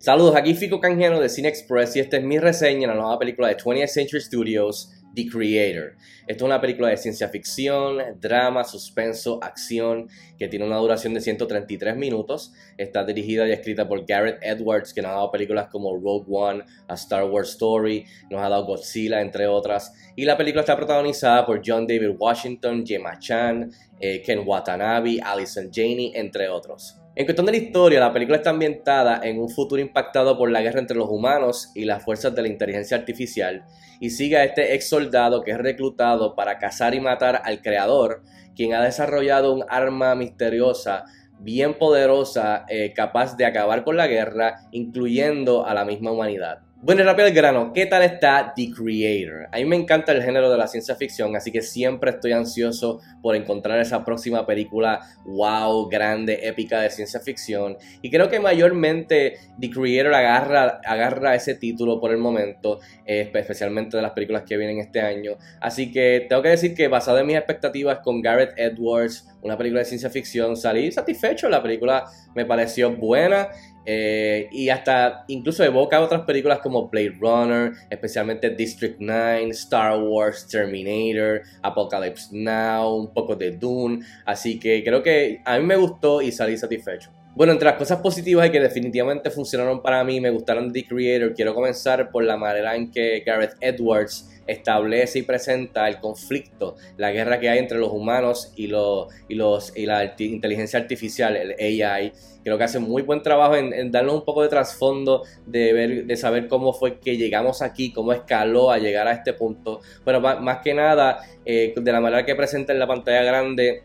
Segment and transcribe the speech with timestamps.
[0.00, 3.18] Saludos, aquí Fico Canjeno de Cine Express y esta es mi reseña de la nueva
[3.18, 5.96] película de 20th Century Studios, The Creator.
[6.28, 10.08] Esta es una película de ciencia ficción, drama, suspenso, acción,
[10.38, 12.52] que tiene una duración de 133 minutos.
[12.76, 16.62] Está dirigida y escrita por Garrett Edwards, que nos ha dado películas como Rogue One,
[16.86, 19.92] A Star Wars Story, nos ha dado Godzilla, entre otras.
[20.14, 25.68] Y la película está protagonizada por John David Washington, Gemma Chan, eh, Ken Watanabe, Allison
[25.72, 27.00] Janney, entre otros.
[27.18, 30.62] En cuestión de la historia, la película está ambientada en un futuro impactado por la
[30.62, 33.64] guerra entre los humanos y las fuerzas de la inteligencia artificial
[33.98, 38.22] y sigue a este ex soldado que es reclutado para cazar y matar al creador,
[38.54, 41.06] quien ha desarrollado un arma misteriosa
[41.40, 46.67] bien poderosa, eh, capaz de acabar con la guerra, incluyendo a la misma humanidad.
[46.80, 49.48] Bueno, rápido el grano, ¿qué tal está The Creator?
[49.50, 53.00] A mí me encanta el género de la ciencia ficción, así que siempre estoy ansioso
[53.20, 57.76] por encontrar esa próxima película wow, grande, épica de ciencia ficción.
[58.00, 63.96] Y creo que mayormente The Creator agarra, agarra ese título por el momento, eh, especialmente
[63.96, 65.32] de las películas que vienen este año.
[65.60, 69.80] Así que tengo que decir que basado en mis expectativas con Garrett Edwards, una película
[69.80, 71.48] de ciencia ficción, salí satisfecho.
[71.48, 72.04] La película
[72.36, 73.48] me pareció buena.
[73.90, 80.46] Eh, y hasta incluso evoca otras películas como Blade Runner, especialmente District 9, Star Wars,
[80.46, 84.00] Terminator, Apocalypse Now, un poco de Dune.
[84.26, 87.10] Así que creo que a mí me gustó y salí satisfecho.
[87.34, 91.32] Bueno, entre las cosas positivas y que definitivamente funcionaron para mí, me gustaron The Creator,
[91.32, 97.12] quiero comenzar por la manera en que Gareth Edwards establece y presenta el conflicto, la
[97.12, 101.54] guerra que hay entre los humanos y, los, y, los, y la inteligencia artificial, el
[101.82, 102.12] AI.
[102.42, 106.16] Creo que hace muy buen trabajo en, darnos un poco de trasfondo, de, ver, de
[106.16, 109.80] saber cómo fue que llegamos aquí, cómo escaló a llegar a este punto.
[110.04, 113.82] Pero más, que nada, eh, de la manera que presenta en la pantalla grande,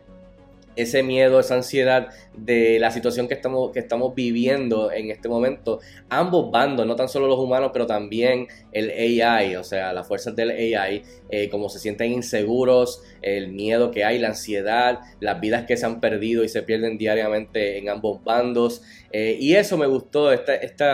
[0.76, 5.80] ese miedo, esa ansiedad de la situación que estamos, que estamos viviendo en este momento,
[6.08, 10.34] ambos bandos, no tan solo los humanos, pero también el AI, o sea, las fuerzas
[10.34, 15.64] del AI, eh, como se sienten inseguros, el miedo que hay, la ansiedad, las vidas
[15.66, 18.82] que se han perdido y se pierden diariamente en ambos bandos.
[19.12, 20.84] Eh, y eso me gustó, este, este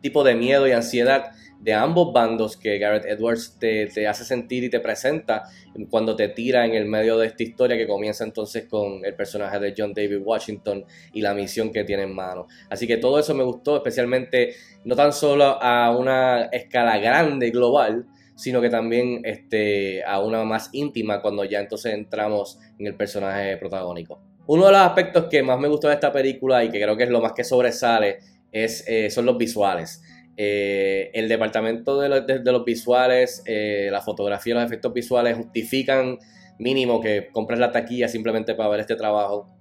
[0.00, 4.70] tipo de miedo y ansiedad de ambos bandos que Garrett Edwards te, hace sentir y
[4.70, 5.44] te presenta
[5.90, 9.60] cuando te tira en el medio de esta historia que comienza entonces con el personaje
[9.60, 12.48] de John David Washington y la misión que tiene en mano.
[12.68, 18.06] Así que todo eso me gustó, especialmente no tan solo a una escala grande global,
[18.34, 23.56] sino que también este, a una más íntima cuando ya entonces entramos en el personaje
[23.56, 24.20] protagónico.
[24.48, 27.04] Uno de los aspectos que más me gustó de esta película y que creo que
[27.04, 28.18] es lo más que sobresale
[28.50, 30.02] es, eh, son los visuales.
[30.36, 36.18] Eh, el departamento de, los visuales, eh, la fotografía los efectos visuales justifican
[36.58, 39.54] mínimo que compres la taquilla simplemente para ver este trabajo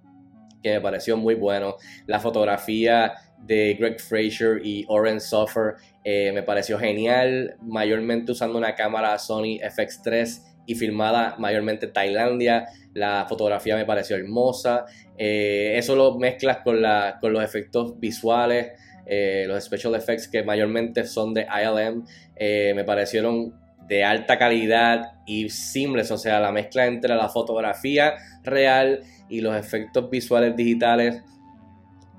[0.63, 1.75] que me pareció muy bueno.
[2.05, 5.73] La fotografía de Greg Fraser y Oren Soffer
[6.03, 12.67] eh, me pareció genial, mayormente usando una cámara Sony FX3 y filmada mayormente en Tailandia.
[12.93, 14.85] La fotografía me pareció hermosa.
[15.17, 18.71] eso lo mezclas con, la, con los efectos visuales
[19.05, 23.53] eh, los special effects que mayormente son de ILM, eh, me parecieron
[23.87, 28.13] de alta calidad y simples, o sea, la mezcla entre la fotografía
[28.43, 31.23] real y los efectos visuales digitales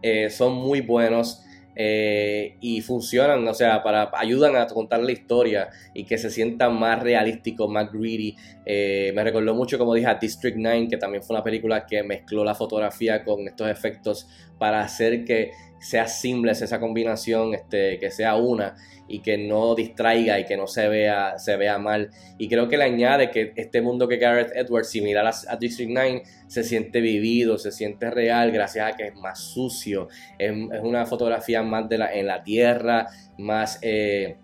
[0.03, 1.39] eh, son muy buenos.
[1.75, 7.03] y funcionan, o sea, para ayudan a contar la historia y que se sienta más
[7.03, 8.37] realístico, más greedy.
[8.67, 12.45] me recordó mucho, como dije, a District 9, que también fue una película que mezcló
[12.45, 14.29] la fotografía con estos efectos
[14.63, 15.51] para hacer que
[15.81, 18.77] sea simple esa combinación, este, que sea una
[19.09, 22.11] y que no distraiga y que no se vea, se vea mal.
[22.39, 26.23] Y creo que le añade que este mundo que Gareth Edwards, similar a, District 9,
[26.47, 30.07] se siente vivido, se siente real, gracias a que es más sucio,
[30.39, 34.37] es, una fotografía más de la, en la tierra, más eh,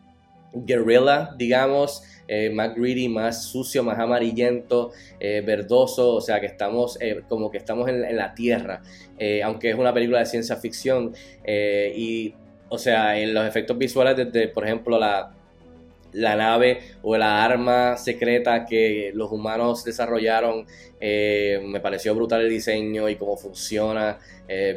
[0.52, 2.02] guerrilla, digamos.
[2.30, 7.50] Eh, más greedy, más sucio, más amarillento, eh, verdoso, o sea que estamos eh, como
[7.50, 8.82] que estamos en, la tierra,
[9.44, 11.14] aunque es una película de ciencia ficción
[11.46, 12.34] y,
[12.68, 15.32] o sea, en los efectos visuales desde, por ejemplo, la,
[16.12, 20.66] la nave o la arma secreta que los humanos desarrollaron.
[21.00, 24.18] me pareció brutal el diseño y cómo funciona.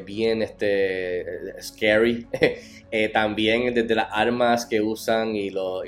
[0.06, 1.26] Bien este,
[1.62, 2.28] scary.
[2.94, 5.86] Eh, también desde las armas que usan y, los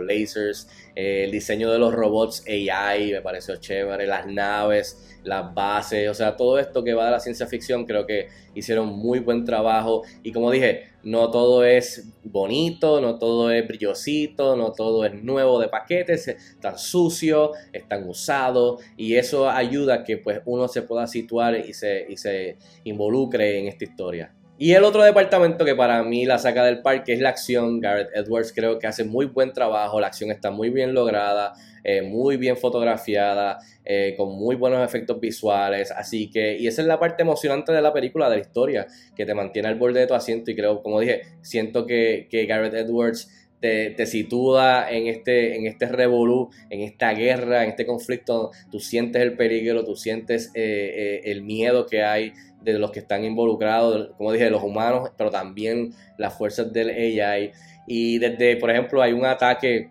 [0.00, 6.08] lasers, eh, el diseño de los robots AI me pareció chévere, las naves, las bases,
[6.08, 9.44] o sea, todo esto que va de la ciencia ficción creo que hicieron muy buen
[9.44, 15.14] trabajo y como dije, no todo es bonito, no todo es brillosito, no todo es
[15.22, 20.82] nuevo de paquetes, están sucio, están usados y eso ayuda a que pues uno se
[20.82, 24.32] pueda situar y se, y se involucre en esta historia.
[24.58, 27.78] Y el otro departamento que para mí la saca del parque es la acción.
[27.78, 31.52] Gareth Edwards creo que hace muy buen trabajo, la acción está muy bien lograda,
[31.84, 35.90] eh, muy bien fotografiada, eh, con muy buenos efectos visuales.
[35.90, 39.26] Así que, y esa es la parte emocionante de la película, de la historia, que
[39.26, 40.50] te mantiene al borde de tu asiento.
[40.50, 45.86] Y creo, como dije, siento que, que Gareth Edwards te, sitúa en este, en este
[45.86, 48.50] revolú, en esta guerra, en este conflicto.
[48.70, 52.32] Tú sientes el peligro, tú sientes eh, el miedo que hay
[52.62, 56.90] de los que están involucrados, como dije, de los humanos, pero también las fuerzas del
[56.90, 57.52] AI.
[57.86, 59.90] Y desde, por ejemplo, hay un ataque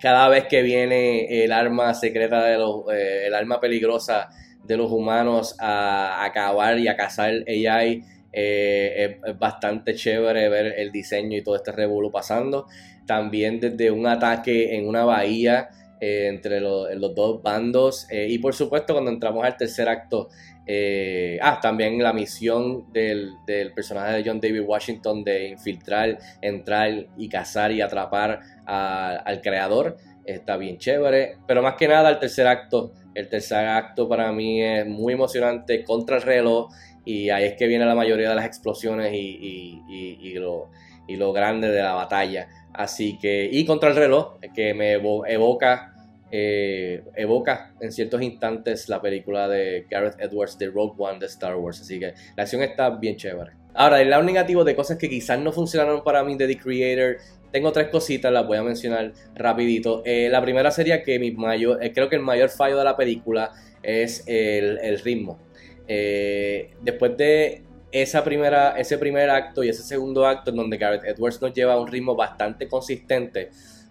[0.00, 4.28] cada vez que viene el arma secreta de los, eh, el arma peligrosa
[4.62, 8.02] de los humanos a, acabar y a cazar AI.
[8.34, 12.66] Eh, es, bastante chévere ver el diseño y todo este revuelo pasando.
[13.06, 15.68] También desde un ataque en una bahía
[16.00, 18.06] eh, entre los dos bandos.
[18.10, 20.28] y por supuesto cuando entramos al tercer acto
[20.66, 23.34] eh, ah, también la misión del,
[23.74, 30.56] personaje de John David Washington de infiltrar, entrar y cazar y atrapar al creador está
[30.56, 31.36] bien chévere.
[31.46, 32.92] Pero más que nada el tercer acto.
[33.14, 36.72] El tercer acto para mí es muy emocionante contra el reloj
[37.04, 40.70] y ahí es que viene la mayoría de las explosiones y, lo,
[41.06, 42.48] y lo grande de la batalla.
[42.72, 45.94] Así que, y contra el reloj, que me evoca
[46.36, 51.54] eh, evoca en ciertos instantes la película de Gareth Edwards de Rogue One de Star
[51.54, 51.80] Wars.
[51.80, 53.52] Así que la acción está bien chévere.
[53.72, 57.18] Ahora, el lado negativo de cosas que quizás no funcionaron para mí The Creator,
[57.52, 60.02] tengo tres cositas, las voy a mencionar rapidito.
[60.04, 62.96] Eh, la primera sería que mi mayor, eh, creo que el mayor fallo de la
[62.96, 65.38] película es el, ritmo.
[65.86, 71.40] Después de esa primera, ese primer acto y ese segundo acto en donde Gareth Edwards
[71.40, 73.50] nos lleva a un ritmo bastante consistente,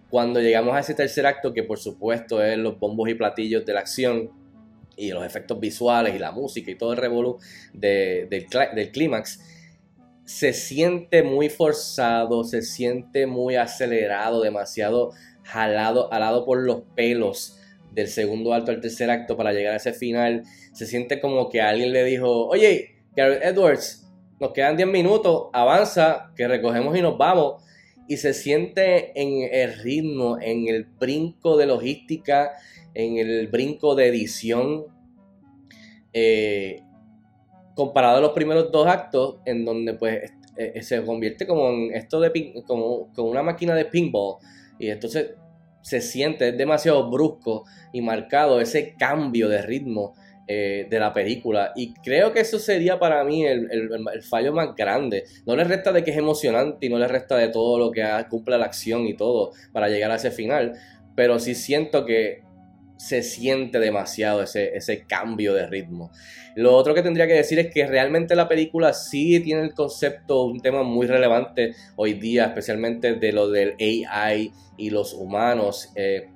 [0.10, 3.74] cuando llegamos a ese tercer acto, que por supuesto es los bombos y platillos de
[3.74, 4.30] la acción
[4.98, 7.40] y los efectos visuales y la música y todo el revolú
[7.74, 9.39] del, del clímax,
[10.25, 15.12] se siente muy forzado, se siente muy acelerado, demasiado
[15.44, 17.57] jalado, jalado por los pelos
[17.94, 20.44] del segundo acto al tercer acto para llegar a ese final.
[20.74, 26.31] Se siente como que alguien le dijo, oye, Gareth Edwards, nos quedan 10 minutos, avanza,
[26.36, 27.63] que recogemos y nos vamos
[28.07, 32.51] y se siente en el ritmo, en el brinco de logística,
[32.94, 34.86] en el brinco de edición,
[36.12, 36.81] eh,
[37.75, 42.19] comparado a los primeros dos actos, en donde pues eh, se convierte como en esto
[42.19, 44.38] de como, como una máquina de pinball,
[44.78, 45.31] y entonces
[45.83, 50.15] se siente, es demasiado brusco y marcado ese cambio de ritmo
[50.47, 51.71] eh, de la película.
[51.75, 53.69] Y creo que eso sería para mí el,
[54.24, 55.25] fallo más grande.
[55.45, 58.03] No le resta de que es emocionante y no le resta de todo lo que
[58.30, 60.74] cumple la acción y todo para llegar a ese final.
[61.15, 62.41] Pero sí siento que
[63.03, 66.09] se siente demasiado ese, ese cambio de ritmo.
[66.55, 70.45] Lo otro que tendría que decir es que realmente la película sí tiene el concepto,
[70.45, 75.91] un tema muy relevante hoy día, especialmente de lo del AI y los humanos.
[75.97, 76.29] Eh,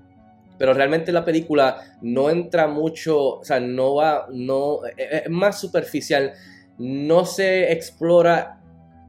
[0.58, 5.30] pero realmente la película no entra mucho, o sea, no va, no, e, e, es
[5.30, 6.34] más superficial,
[6.78, 8.60] no se explora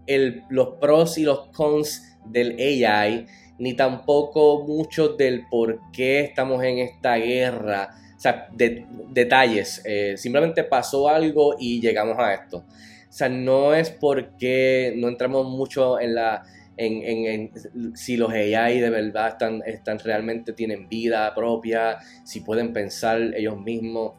[0.06, 3.26] el, los pros y los cons del AI,
[3.58, 10.14] ni tampoco mucho del por qué estamos en esta guerra, o sea, de, detalles, eh,
[10.16, 12.58] simplemente pasó algo y llegamos a esto.
[12.58, 16.44] O sea, no es porque no entramos mucho en la
[16.78, 17.50] en,
[17.96, 23.60] si los AI de verdad están, están realmente tienen vida propia, si pueden pensar ellos
[23.60, 24.12] mismos,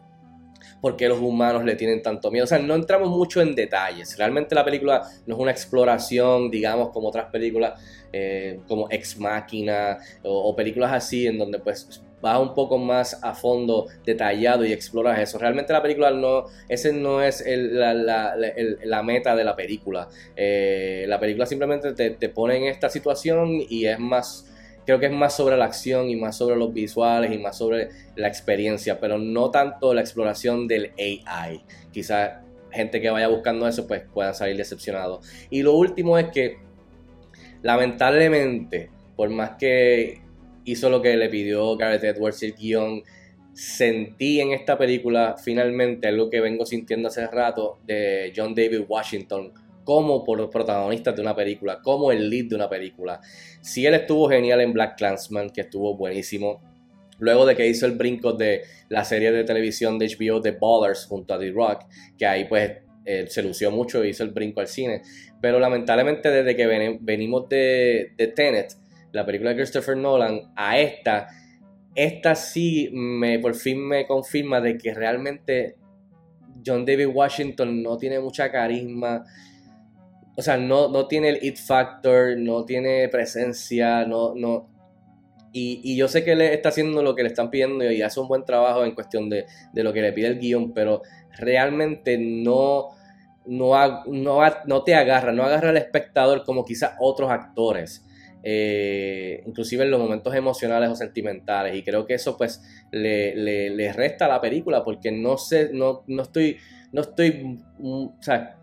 [0.81, 2.45] por qué los humanos le tienen tanto miedo.
[2.45, 4.17] O sea, no entramos mucho en detalles.
[4.17, 7.81] Realmente la película no es una exploración, digamos, como otras películas,
[8.12, 13.33] eh, como Ex Máquina o, películas así, en donde pues vas un poco más a
[13.33, 15.38] fondo, detallado y exploras eso.
[15.38, 20.07] Realmente la película no, ese no es la, meta de la película.
[20.36, 24.45] Eh, la película simplemente te, pone en esta situación y es más,
[24.89, 27.89] creo que es más sobre la acción y más sobre los visuales y más sobre
[28.15, 31.62] la experiencia, pero no tanto la exploración del AI.
[31.91, 32.39] Quizás
[32.72, 35.27] gente que vaya buscando eso pues puedan salir decepcionados.
[35.51, 36.58] Y lo último es que
[37.62, 40.24] lamentablemente, por más que
[40.63, 43.03] hizo lo que le pidió Gareth Edwards el guion.
[43.53, 49.53] Sentí en esta película finalmente algo que vengo sintiendo hace rato de John David Washington
[49.89, 53.19] como por protagonista de una película, como el lead de una película.
[53.60, 56.62] Si él estuvo genial en Black Clansman, que estuvo buenísimo.
[57.17, 61.08] Luego de que hizo el brinco de la serie de televisión de HBO The Ballers
[61.08, 61.86] junto a The Rock,
[62.19, 62.72] que ahí pues
[63.29, 65.01] se lució mucho y hizo el brinco al cine.
[65.41, 66.67] Pero lamentablemente desde que
[67.01, 68.75] venimos de, de Tenet,
[69.12, 71.29] la película de Christopher Nolan, a esta,
[71.96, 75.77] esta sí me por fin me confirma de que realmente
[76.63, 79.25] John David Washington no tiene mucha carisma.
[80.39, 84.69] O sea, no, no tiene el it factor, no tiene presencia, no, no.
[85.51, 88.22] Y, y, yo sé que él está haciendo lo que le están pidiendo y hace
[88.22, 91.01] un buen trabajo en cuestión de, de lo que le pide el guion, pero
[91.38, 92.91] realmente no,
[93.48, 98.05] no, no, no te agarra, no agarra al espectador como quizás otros actores.
[98.41, 103.91] Eh, inclusive en los momentos emocionales o sentimentales y creo que eso pues le, le,
[103.91, 106.55] resta a la película porque no sé, no, no estoy,
[106.93, 108.59] no estoy, mm, o sea,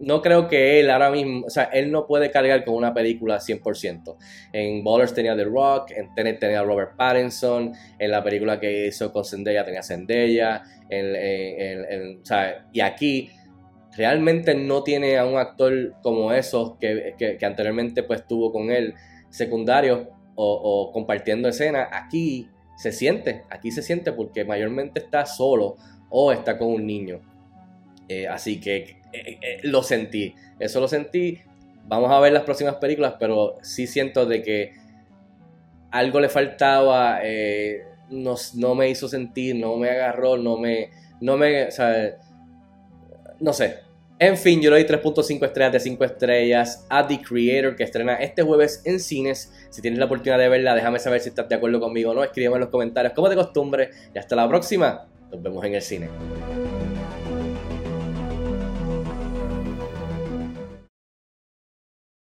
[0.00, 3.38] no creo que él ahora mismo, o sea, él no puede cargar con una película
[3.38, 4.16] 100%.
[4.52, 9.12] En Ballers tenía The Rock, en Tenet tenía Robert Pattinson, en la película que hizo
[9.12, 13.30] con Zendaya tenía Zendaya, en, o sea, y aquí
[13.96, 18.94] realmente no tiene a un actor como esos que, que, anteriormente pues tuvo con él
[19.30, 21.88] secundarios o, compartiendo escena.
[21.90, 25.76] Aquí se siente, aquí se siente porque mayormente está solo
[26.10, 27.20] o está con un niño.
[28.08, 31.40] Eh, así que eh, eh, lo sentí, eso lo sentí.
[31.84, 34.72] Vamos a ver las próximas películas, pero sí siento de que
[35.90, 37.20] algo le faltaba,
[38.10, 42.18] no, no, me hizo sentir, no me agarró, no me, no me, o sea,
[43.40, 43.88] no sé.
[44.18, 48.16] En fin, yo le doy 3.5 estrellas de 5 estrellas a The Creator que estrena
[48.16, 49.52] este jueves en cines.
[49.70, 52.24] Si tienes la oportunidad de verla, déjame saber si estás de acuerdo conmigo o no.
[52.24, 53.90] Escríbeme en los comentarios como de costumbre.
[54.12, 55.06] Y hasta la próxima.
[55.30, 56.08] Nos vemos en el cine.